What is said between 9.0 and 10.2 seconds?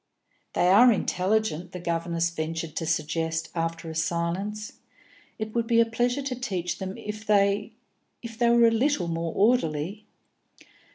more orderly."